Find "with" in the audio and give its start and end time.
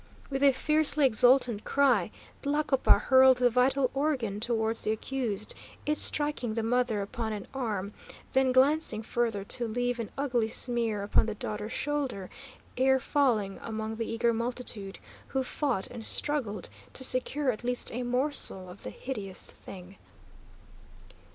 0.31-0.41